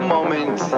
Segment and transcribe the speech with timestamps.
[0.00, 0.62] memorable moments.
[0.62, 0.76] For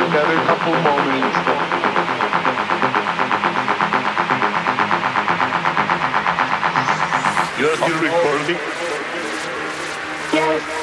[0.00, 1.36] another couple moments.
[7.58, 8.58] You're still recording?
[10.32, 10.73] Yes.